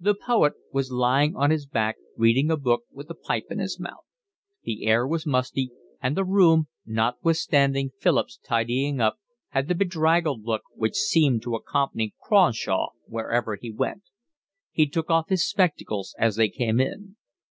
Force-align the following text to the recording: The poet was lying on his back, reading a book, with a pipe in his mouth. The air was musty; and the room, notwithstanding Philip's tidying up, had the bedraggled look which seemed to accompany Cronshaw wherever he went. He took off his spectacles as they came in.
The 0.00 0.14
poet 0.14 0.54
was 0.72 0.90
lying 0.90 1.36
on 1.36 1.50
his 1.50 1.66
back, 1.66 1.96
reading 2.16 2.50
a 2.50 2.56
book, 2.56 2.84
with 2.90 3.10
a 3.10 3.14
pipe 3.14 3.48
in 3.50 3.58
his 3.58 3.78
mouth. 3.78 4.06
The 4.62 4.86
air 4.86 5.06
was 5.06 5.26
musty; 5.26 5.70
and 6.00 6.16
the 6.16 6.24
room, 6.24 6.68
notwithstanding 6.86 7.90
Philip's 7.98 8.38
tidying 8.38 9.02
up, 9.02 9.18
had 9.50 9.68
the 9.68 9.74
bedraggled 9.74 10.44
look 10.46 10.62
which 10.74 10.96
seemed 10.96 11.42
to 11.42 11.56
accompany 11.56 12.14
Cronshaw 12.22 12.92
wherever 13.06 13.54
he 13.56 13.70
went. 13.70 14.04
He 14.72 14.86
took 14.86 15.10
off 15.10 15.28
his 15.28 15.46
spectacles 15.46 16.14
as 16.18 16.36
they 16.36 16.48
came 16.48 16.80
in. 16.80 17.16